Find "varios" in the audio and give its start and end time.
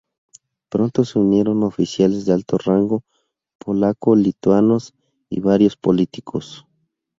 5.41-5.77